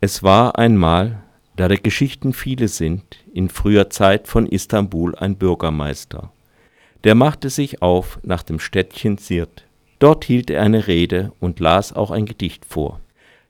Es 0.00 0.22
war 0.22 0.56
einmal, 0.58 1.24
da 1.56 1.66
der 1.66 1.78
Geschichten 1.78 2.32
viele 2.32 2.68
sind, 2.68 3.02
in 3.34 3.48
früher 3.48 3.90
Zeit 3.90 4.28
von 4.28 4.46
Istanbul 4.46 5.16
ein 5.16 5.34
Bürgermeister. 5.36 6.30
Der 7.02 7.16
machte 7.16 7.50
sich 7.50 7.82
auf 7.82 8.20
nach 8.22 8.44
dem 8.44 8.60
Städtchen 8.60 9.18
Sirt. 9.18 9.64
Dort 9.98 10.24
hielt 10.24 10.50
er 10.50 10.62
eine 10.62 10.86
Rede 10.86 11.32
und 11.40 11.58
las 11.58 11.92
auch 11.92 12.12
ein 12.12 12.26
Gedicht 12.26 12.64
vor. 12.64 13.00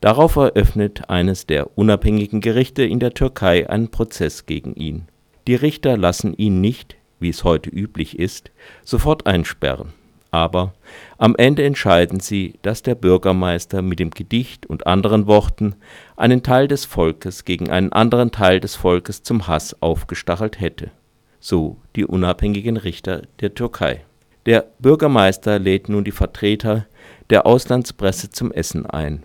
Darauf 0.00 0.34
eröffnet 0.34 1.08
eines 1.08 1.46
der 1.46 1.78
unabhängigen 1.78 2.40
Gerichte 2.40 2.82
in 2.82 2.98
der 2.98 3.14
Türkei 3.14 3.70
einen 3.70 3.92
Prozess 3.92 4.44
gegen 4.44 4.74
ihn. 4.74 5.06
Die 5.46 5.54
Richter 5.54 5.96
lassen 5.96 6.34
ihn 6.34 6.60
nicht, 6.60 6.96
wie 7.20 7.28
es 7.28 7.44
heute 7.44 7.70
üblich 7.70 8.18
ist, 8.18 8.50
sofort 8.82 9.28
einsperren 9.28 9.92
aber 10.32 10.72
am 11.18 11.36
Ende 11.36 11.62
entscheiden 11.62 12.18
sie, 12.18 12.54
dass 12.62 12.82
der 12.82 12.94
Bürgermeister 12.94 13.82
mit 13.82 14.00
dem 14.00 14.10
Gedicht 14.10 14.66
und 14.66 14.86
anderen 14.86 15.26
Worten 15.26 15.76
einen 16.16 16.42
Teil 16.42 16.68
des 16.68 16.86
Volkes 16.86 17.44
gegen 17.44 17.70
einen 17.70 17.92
anderen 17.92 18.32
Teil 18.32 18.58
des 18.58 18.74
Volkes 18.74 19.22
zum 19.22 19.46
Hass 19.46 19.80
aufgestachelt 19.82 20.58
hätte. 20.58 20.90
So 21.38 21.76
die 21.96 22.06
unabhängigen 22.06 22.78
Richter 22.78 23.22
der 23.40 23.54
Türkei. 23.54 24.04
Der 24.46 24.66
Bürgermeister 24.78 25.58
lädt 25.58 25.90
nun 25.90 26.02
die 26.02 26.12
Vertreter 26.12 26.86
der 27.28 27.44
Auslandspresse 27.44 28.30
zum 28.30 28.52
Essen 28.52 28.86
ein. 28.86 29.22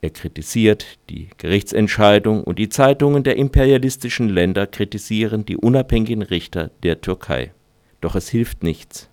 Er 0.00 0.10
kritisiert 0.10 0.98
die 1.10 1.28
Gerichtsentscheidung 1.36 2.42
und 2.42 2.58
die 2.58 2.70
Zeitungen 2.70 3.22
der 3.22 3.36
imperialistischen 3.36 4.30
Länder 4.30 4.66
kritisieren 4.66 5.44
die 5.44 5.58
unabhängigen 5.58 6.22
Richter 6.22 6.70
der 6.82 7.02
Türkei. 7.02 7.52
Doch 8.00 8.16
es 8.16 8.28
hilft 8.28 8.64
nichts 8.64 9.11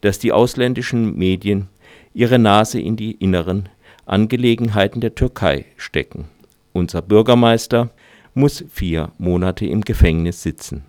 dass 0.00 0.18
die 0.18 0.32
ausländischen 0.32 1.16
Medien 1.16 1.68
ihre 2.14 2.38
Nase 2.38 2.80
in 2.80 2.96
die 2.96 3.12
inneren 3.12 3.68
Angelegenheiten 4.06 5.00
der 5.00 5.14
Türkei 5.14 5.66
stecken. 5.76 6.26
Unser 6.72 7.02
Bürgermeister 7.02 7.90
muss 8.34 8.64
vier 8.70 9.12
Monate 9.18 9.66
im 9.66 9.82
Gefängnis 9.82 10.42
sitzen. 10.42 10.84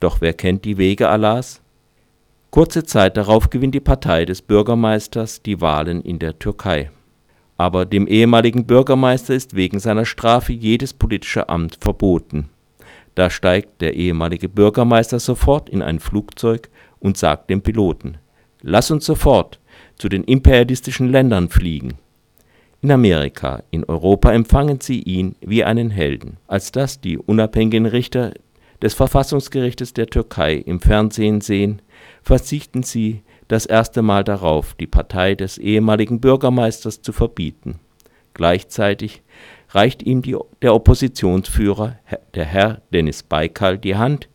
Doch 0.00 0.20
wer 0.20 0.32
kennt 0.32 0.64
die 0.64 0.78
Wege 0.78 1.08
Allahs? 1.08 1.60
Kurze 2.50 2.84
Zeit 2.84 3.16
darauf 3.16 3.50
gewinnt 3.50 3.74
die 3.74 3.80
Partei 3.80 4.24
des 4.24 4.40
Bürgermeisters 4.40 5.42
die 5.42 5.60
Wahlen 5.60 6.00
in 6.00 6.18
der 6.18 6.38
Türkei. 6.38 6.90
Aber 7.56 7.84
dem 7.84 8.06
ehemaligen 8.06 8.64
Bürgermeister 8.64 9.34
ist 9.34 9.54
wegen 9.54 9.80
seiner 9.80 10.06
Strafe 10.06 10.52
jedes 10.52 10.94
politische 10.94 11.48
Amt 11.48 11.78
verboten. 11.80 12.48
Da 13.16 13.28
steigt 13.28 13.80
der 13.80 13.94
ehemalige 13.94 14.48
Bürgermeister 14.48 15.18
sofort 15.18 15.68
in 15.68 15.82
ein 15.82 15.98
Flugzeug 15.98 16.70
und 17.00 17.18
sagt 17.18 17.50
dem 17.50 17.60
Piloten 17.62 18.18
Lass 18.62 18.90
uns 18.90 19.04
sofort 19.04 19.60
zu 19.96 20.08
den 20.08 20.24
imperialistischen 20.24 21.10
Ländern 21.10 21.48
fliegen. 21.48 21.94
In 22.80 22.92
Amerika, 22.92 23.64
in 23.70 23.84
Europa 23.84 24.32
empfangen 24.32 24.80
sie 24.80 25.02
ihn 25.02 25.34
wie 25.40 25.64
einen 25.64 25.90
Helden. 25.90 26.36
Als 26.46 26.70
das 26.70 27.00
die 27.00 27.18
unabhängigen 27.18 27.86
Richter 27.86 28.32
des 28.80 28.94
Verfassungsgerichtes 28.94 29.94
der 29.94 30.06
Türkei 30.06 30.54
im 30.54 30.80
Fernsehen 30.80 31.40
sehen, 31.40 31.82
verzichten 32.22 32.84
sie 32.84 33.22
das 33.48 33.66
erste 33.66 34.02
Mal 34.02 34.22
darauf, 34.22 34.74
die 34.74 34.86
Partei 34.86 35.34
des 35.34 35.58
ehemaligen 35.58 36.20
Bürgermeisters 36.20 37.02
zu 37.02 37.12
verbieten. 37.12 37.80
Gleichzeitig 38.34 39.22
reicht 39.70 40.02
ihm 40.04 40.22
die, 40.22 40.36
der 40.62 40.74
Oppositionsführer, 40.74 41.98
der 42.34 42.44
Herr 42.44 42.82
Denis 42.92 43.24
Baykal, 43.24 43.78
die 43.78 43.96
Hand 43.96 44.28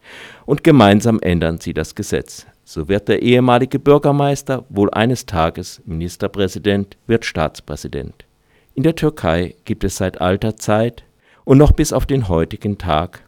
und 0.46 0.64
gemeinsam 0.64 1.20
ändern 1.22 1.60
sie 1.60 1.74
das 1.74 1.96
Gesetz. 1.96 2.46
So 2.74 2.90
wird 2.90 3.08
der 3.08 3.22
ehemalige 3.22 3.78
Bürgermeister 3.78 4.66
wohl 4.68 4.90
eines 4.90 5.28
Tages 5.28 5.80
Ministerpräsident, 5.86 6.98
wird 7.06 7.24
Staatspräsident. 7.24 8.26
In 8.74 8.82
der 8.82 8.96
Türkei 8.96 9.54
gibt 9.64 9.84
es 9.84 9.98
seit 9.98 10.22
alter 10.22 10.58
Zeit 10.58 11.04
und 11.46 11.60
noch 11.60 11.72
bis 11.72 11.94
auf 11.94 12.08
den 12.08 12.30
heutigen 12.30 12.80
Tag 12.80 13.26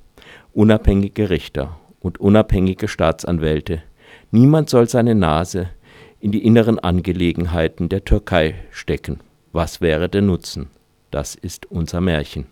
unabhängige 0.53 1.29
Richter 1.29 1.79
und 1.99 2.19
unabhängige 2.19 2.87
Staatsanwälte. 2.87 3.83
Niemand 4.31 4.71
soll 4.71 4.89
seine 4.89 5.13
Nase 5.13 5.69
in 6.19 6.31
die 6.31 6.43
inneren 6.43 6.79
Angelegenheiten 6.79 7.87
der 7.87 8.03
Türkei 8.03 8.55
stecken. 8.71 9.19
Was 9.51 9.79
wäre 9.79 10.09
der 10.09 10.23
Nutzen? 10.23 10.69
Das 11.11 11.35
ist 11.35 11.67
unser 11.67 12.01
Märchen 12.01 12.47